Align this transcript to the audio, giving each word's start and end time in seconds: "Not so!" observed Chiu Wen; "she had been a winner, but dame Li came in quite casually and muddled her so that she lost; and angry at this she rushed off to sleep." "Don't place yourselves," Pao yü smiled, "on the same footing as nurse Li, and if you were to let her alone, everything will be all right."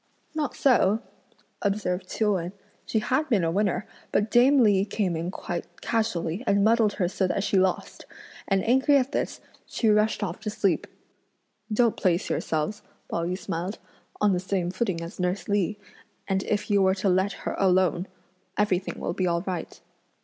"Not 0.33 0.55
so!" 0.55 1.03
observed 1.61 2.09
Chiu 2.09 2.33
Wen; 2.33 2.53
"she 2.87 2.97
had 2.97 3.29
been 3.29 3.43
a 3.43 3.51
winner, 3.51 3.85
but 4.11 4.31
dame 4.31 4.63
Li 4.63 4.83
came 4.83 5.15
in 5.15 5.29
quite 5.29 5.67
casually 5.81 6.43
and 6.47 6.63
muddled 6.63 6.93
her 6.93 7.07
so 7.07 7.27
that 7.27 7.43
she 7.43 7.55
lost; 7.59 8.07
and 8.47 8.63
angry 8.67 8.97
at 8.97 9.11
this 9.11 9.41
she 9.67 9.89
rushed 9.89 10.23
off 10.23 10.39
to 10.39 10.49
sleep." 10.49 10.87
"Don't 11.71 11.95
place 11.97 12.31
yourselves," 12.31 12.81
Pao 13.11 13.25
yü 13.25 13.37
smiled, 13.37 13.77
"on 14.19 14.33
the 14.33 14.39
same 14.39 14.71
footing 14.71 15.01
as 15.03 15.19
nurse 15.19 15.47
Li, 15.47 15.77
and 16.27 16.41
if 16.45 16.71
you 16.71 16.81
were 16.81 16.95
to 16.95 17.07
let 17.07 17.33
her 17.45 17.53
alone, 17.59 18.07
everything 18.57 18.99
will 18.99 19.13
be 19.13 19.27
all 19.27 19.43
right." 19.43 19.81